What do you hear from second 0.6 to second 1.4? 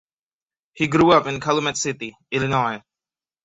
He grew up in